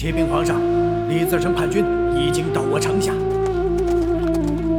[0.00, 0.58] 启禀皇上，
[1.10, 1.84] 李自成叛军
[2.16, 3.12] 已经到我城下。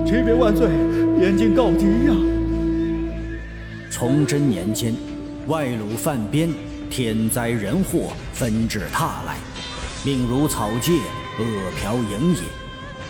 [0.04, 0.67] 启禀万岁，
[1.16, 2.16] 边境告急呀！
[3.92, 4.95] 崇祯年间，
[5.45, 6.49] 外虏犯边，
[6.90, 9.38] 天灾人祸纷至沓来，
[10.04, 10.93] 命如草芥，
[11.38, 11.45] 恶
[11.79, 12.41] 殍盈野。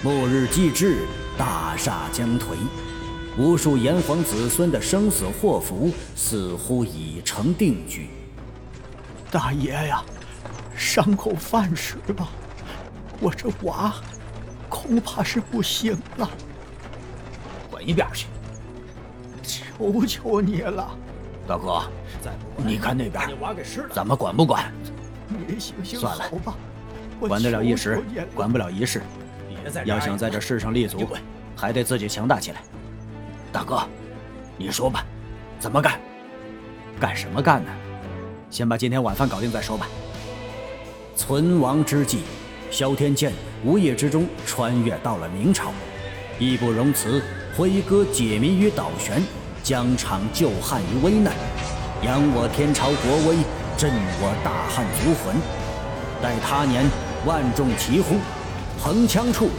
[0.04, 0.98] 末日既至，
[1.38, 2.58] 大厦将颓，
[3.38, 8.10] 无数炎黄子孙的生死祸福似乎已成定局。
[9.32, 10.04] 大爷呀，
[10.82, 12.28] 伤口饭吃了，
[13.20, 13.94] 我这娃
[14.68, 16.28] 恐怕是不行了。
[17.70, 18.26] 滚一边去！
[19.44, 20.90] 求求你了，
[21.48, 21.84] 大哥，
[22.58, 23.30] 你看那边，
[23.94, 24.74] 咱们管不管？
[25.30, 26.56] 你行行算了吧，
[27.20, 28.02] 管得了一时，
[28.34, 29.04] 管不了一世。
[29.86, 31.08] 要想在这世上立足，
[31.56, 32.62] 还得自己强大起来。
[33.52, 33.84] 大哥，
[34.58, 35.06] 你说吧，
[35.60, 36.02] 怎么干？
[37.00, 37.72] 干什么干呢？
[38.50, 39.88] 先把今天晚饭搞定再说吧。
[41.16, 42.20] 存亡之际，
[42.70, 43.32] 萧天剑
[43.64, 45.72] 无意之中穿越到了明朝，
[46.40, 47.22] 义不容辞，
[47.56, 49.22] 挥戈解民于倒悬，
[49.64, 51.34] 疆场救汉于危难，
[52.04, 53.38] 扬我天朝国威，
[53.78, 55.36] 振我大汉族魂。
[56.22, 56.86] 待他年
[57.26, 58.16] 万众齐呼。
[58.80, 59.50] 横枪处，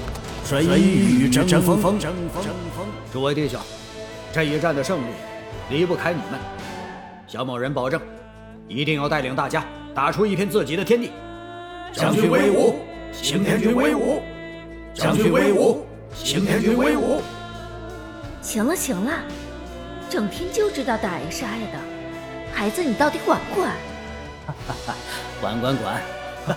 [0.45, 1.97] 谁与争锋？
[3.13, 3.61] 诸位弟兄，
[4.33, 5.05] 这一战的胜利
[5.71, 6.41] 离不开你们。
[7.29, 8.01] 小某人保证，
[8.67, 11.13] 一定要带领大家打出一片自己的天地。
[11.93, 12.77] 将军威武，
[13.13, 14.23] 刑天军威武！
[14.95, 17.21] 将军威武，刑天军威武！
[18.41, 19.13] 行了行了，
[20.09, 21.79] 整天就知道打呀杀呀的，
[22.55, 23.73] 孩子你到底管不管？
[25.41, 26.01] 管 管管！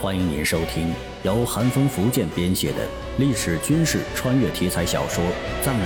[0.00, 0.92] 欢迎您收听
[1.22, 2.78] 由韩风福建编写的
[3.18, 5.22] 历史军事穿越题材小说
[5.62, 5.84] 《藏民》。